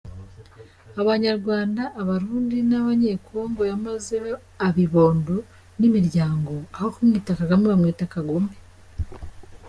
Abanyarwanda 1.01 1.81
Abarundi 2.01 2.57
n’Abanyekongo 2.69 3.61
yamazeho 3.71 4.31
abibondo 4.67 5.35
n’imiryango 5.79 6.53
aho 6.75 6.87
kumwita 6.95 7.31
Kagame 7.39 7.63
bamuhimba 7.71 8.05
“Kagome”! 8.13 8.53